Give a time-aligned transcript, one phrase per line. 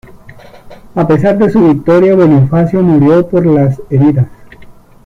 [0.95, 4.27] A pesar de su victoria, Bonifacio murió por las heridas.